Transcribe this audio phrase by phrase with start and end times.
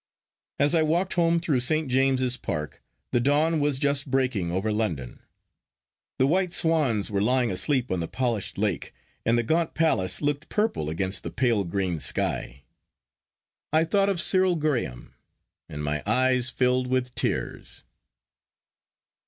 [0.57, 1.87] As I walked home through St.
[1.87, 5.19] James's Park the dawn was just breaking over London.
[6.17, 8.95] The white swans were lying asleep on the polished lake,
[9.27, 12.63] and the gaunt Palace looked purple against the pale green sky.
[13.71, 15.13] I thought of Cyril Graham,
[15.69, 17.83] and my eyes filled with tears.